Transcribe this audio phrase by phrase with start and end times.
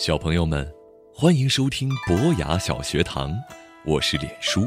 [0.00, 0.66] 小朋友们，
[1.12, 3.38] 欢迎收听博雅小学堂，
[3.84, 4.66] 我是脸叔。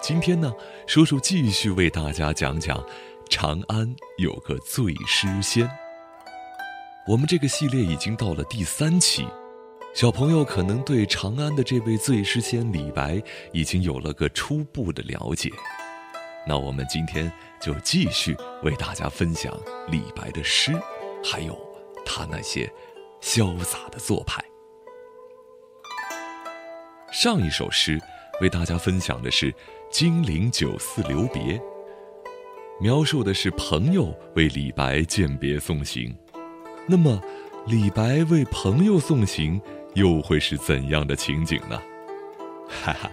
[0.00, 0.54] 今天呢，
[0.86, 2.80] 叔叔继续为大家讲讲
[3.28, 5.68] 长安有个醉诗仙。
[7.08, 9.26] 我们这个系列已经到了第三期，
[9.92, 13.20] 小朋友可能对长安的这位醉诗仙李白
[13.52, 15.50] 已经有了个初步的了解。
[16.46, 19.52] 那我们今天就继续为大家分享
[19.88, 20.72] 李白的诗，
[21.24, 21.69] 还有。
[22.04, 22.70] 他那些
[23.20, 24.42] 潇洒的做派。
[27.12, 28.00] 上一首诗
[28.40, 29.50] 为大家分享的是
[29.90, 31.58] 《金陵酒肆留别》，
[32.80, 36.16] 描述的是朋友为李白饯别送行。
[36.86, 37.20] 那么，
[37.66, 39.60] 李白为朋友送行
[39.94, 41.80] 又会是怎样的情景呢？
[42.68, 43.10] 哈哈，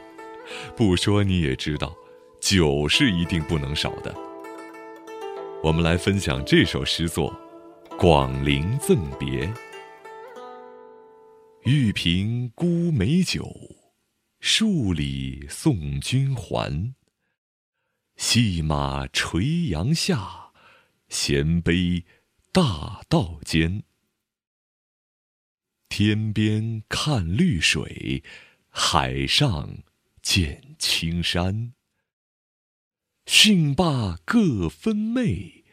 [0.76, 1.94] 不说你也知道，
[2.40, 4.14] 酒是一定不能少的。
[5.64, 7.34] 我们来分享这首诗作。
[8.00, 9.52] 广陵赠别，
[11.64, 13.52] 玉瓶沽美酒，
[14.40, 16.94] 数里送君还。
[18.16, 20.52] 细马垂杨下，
[21.10, 22.06] 衔杯
[22.52, 23.82] 大道间。
[25.90, 28.24] 天边看绿水，
[28.70, 29.80] 海上
[30.22, 31.74] 见青山。
[33.26, 35.64] 兴罢各分袂，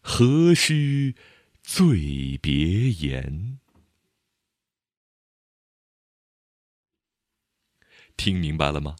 [0.00, 1.16] 何须？
[1.64, 3.58] 醉别言，
[8.18, 8.96] 听明白了吗？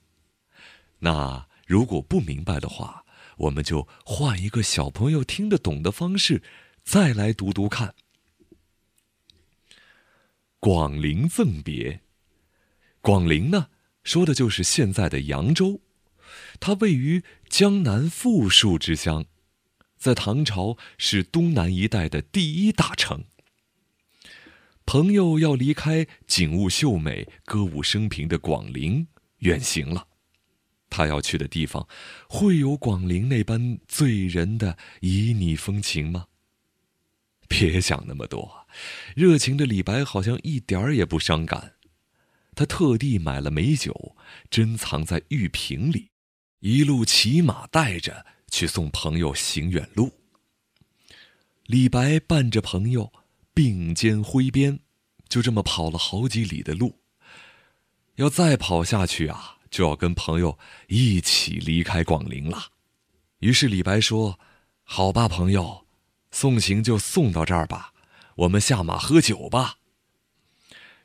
[1.01, 3.05] 那如果不明白的话，
[3.37, 6.43] 我们就换一个小朋友听得懂的方式，
[6.83, 7.95] 再来读读看。
[10.59, 12.01] 广陵赠别，
[13.03, 13.69] 广陵呢，
[14.03, 15.83] 说的就是现在的扬州，
[16.59, 19.27] 它位于江南富庶之乡。
[20.05, 23.25] 在唐朝是东南一带的第一大城。
[24.85, 29.07] 朋友要离开景物秀美、歌舞升平的广陵
[29.39, 30.07] 远行了，
[30.91, 31.89] 他要去的地方
[32.29, 36.27] 会有广陵那般醉人的旖旎风情吗？
[37.49, 38.67] 别想那么多，
[39.17, 41.77] 热情的李白好像一点儿也不伤感，
[42.55, 44.15] 他特地买了美酒，
[44.51, 46.11] 珍藏在玉瓶里，
[46.59, 48.27] 一路骑马带着。
[48.55, 50.13] 去送朋友行远路。
[51.67, 53.13] 李白伴着朋友
[53.53, 54.79] 并肩挥鞭，
[55.29, 57.01] 就这么跑了好几里的路。
[58.15, 60.57] 要再跑下去啊，就要跟朋友
[60.87, 62.71] 一起离开广陵了。
[63.41, 64.39] 于是李白说
[64.85, 65.85] ：“好吧，朋友，
[66.31, 67.93] 送行就送到这儿吧，
[68.37, 69.79] 我们下马喝酒吧。”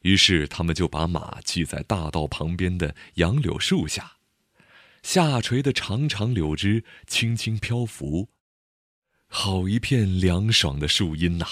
[0.04, 4.19] 于是他们就把马系在大道旁边的杨柳树下。
[5.02, 8.30] 下垂的长长柳枝轻轻漂浮，
[9.28, 11.46] 好一片凉爽的树荫呐！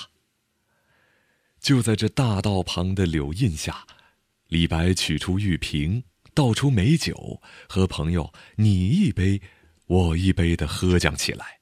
[1.59, 3.87] 就在这大道旁的柳荫下，
[4.47, 6.03] 李白取出玉瓶，
[6.33, 9.41] 倒出美酒，和朋友你一杯
[9.87, 11.59] 我一杯的喝将起来。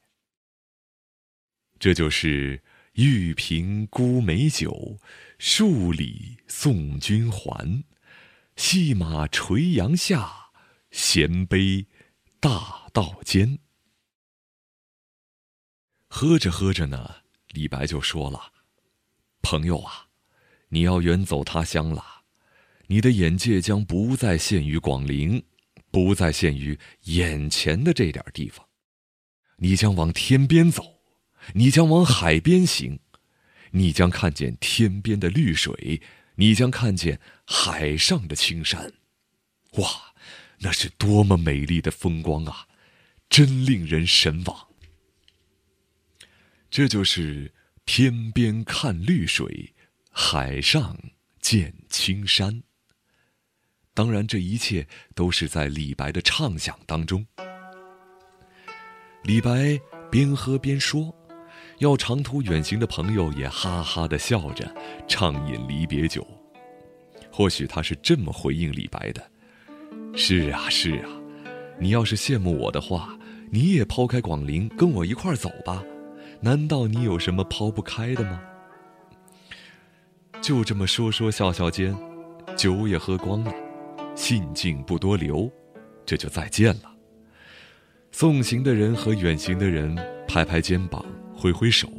[1.79, 2.63] 这就是
[2.93, 4.97] “玉瓶沽美酒，
[5.37, 7.83] 数里送君还。
[8.55, 10.44] 细马垂杨下。”
[10.95, 11.85] 衔杯，
[12.39, 13.59] 大道间。
[16.07, 17.17] 喝着喝着呢，
[17.49, 18.53] 李白就说了
[19.43, 20.07] ：“朋友啊，
[20.69, 22.23] 你要远走他乡了，
[22.87, 25.43] 你的眼界将不再限于广陵，
[25.91, 28.65] 不再限于眼前的这点地方，
[29.57, 31.01] 你将往天边走，
[31.55, 32.97] 你将往海边行，
[33.71, 36.01] 你将看见天边的绿水，
[36.35, 38.93] 你将看见海上的青山，
[39.73, 39.89] 哇！”
[40.65, 42.67] 那是多么美丽的风光啊，
[43.29, 44.67] 真令人神往。
[46.71, 47.53] 这就是
[47.85, 49.75] 天边看绿水，
[50.09, 50.97] 海上
[51.39, 52.63] 见青山。
[53.93, 57.23] 当然，这一切都是在李白的畅想当中。
[59.21, 61.15] 李白边喝边说，
[61.77, 64.75] 要长途远行的朋友也哈哈的笑着，
[65.07, 66.25] 畅饮离别酒。
[67.31, 69.31] 或许他是这么回应李白的。
[70.17, 71.09] 是啊，是啊，
[71.77, 73.17] 你要是羡慕我的话，
[73.51, 75.83] 你也抛开广陵，跟我一块儿走吧。
[76.39, 78.41] 难道你有什么抛不开的吗？
[80.41, 81.93] 就这么说说笑笑间，
[82.55, 83.53] 酒也喝光了，
[84.15, 85.51] 兴尽不多留，
[86.05, 86.91] 这就再见了。
[88.11, 89.93] 送行的人和远行的人
[90.27, 91.89] 拍拍肩膀，挥挥手，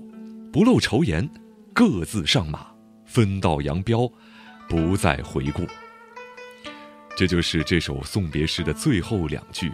[0.51, 1.29] 不露愁颜，
[1.75, 2.67] 各自上马，
[3.05, 4.11] 分道扬镳，
[4.69, 5.63] 不再回顾。
[7.17, 9.73] 这就是这首送别诗的最后两句：“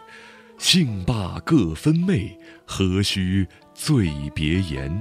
[0.59, 5.00] 兴罢各分袂，何须醉别言。”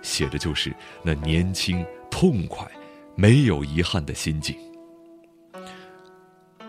[0.00, 0.74] 写的就是
[1.04, 2.66] 那年轻痛快、
[3.14, 4.56] 没有遗憾的心境。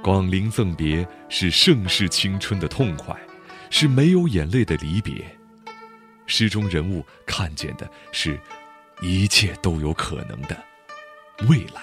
[0.03, 3.17] 广陵赠别是盛世青春的痛快，
[3.69, 5.13] 是没有眼泪的离别。
[6.25, 8.37] 诗中人物看见的是，
[9.01, 10.61] 一切都有可能的
[11.47, 11.81] 未来。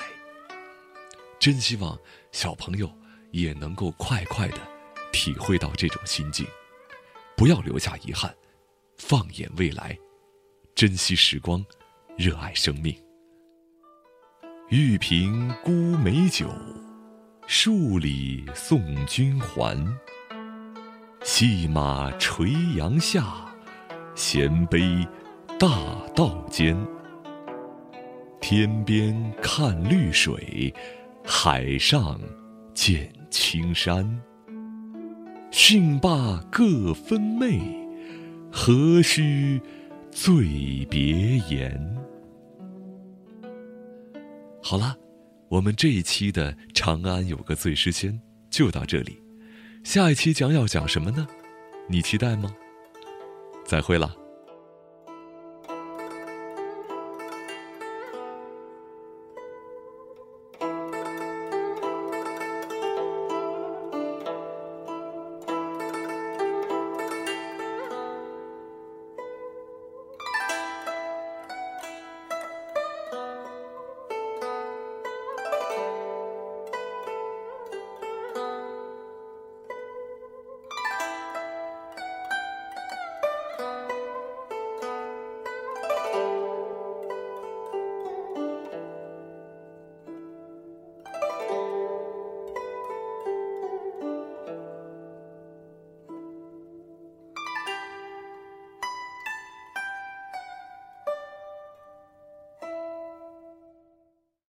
[1.38, 1.98] 真希望
[2.32, 2.90] 小朋友
[3.36, 4.58] 也能够快快的
[5.12, 6.46] 体会到这种心境，
[7.36, 8.34] 不要留下遗憾，
[8.96, 9.96] 放眼未来，
[10.74, 11.62] 珍惜时光，
[12.16, 12.96] 热爱生命。
[14.70, 16.50] 玉瓶沽美酒。
[17.46, 19.78] 数里送君还，
[21.22, 23.54] 细马垂杨下，
[24.16, 25.06] 衔杯
[25.56, 25.68] 大
[26.16, 26.76] 道间。
[28.40, 30.74] 天边看绿水，
[31.24, 32.20] 海上
[32.76, 34.23] 见青山。
[35.50, 37.58] 训罢各分袂，
[38.52, 39.61] 何须
[40.12, 41.96] 醉别言？
[44.62, 44.96] 好了。
[45.49, 48.12] 我们这一期的《长安有个醉诗仙》
[48.50, 49.17] 就到这里，
[49.84, 51.25] 下一期将要讲什么呢？
[51.88, 52.52] 你期待吗？
[53.64, 54.12] 再会了。